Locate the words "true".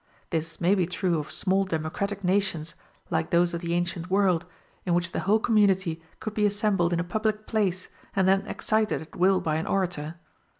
0.87-1.19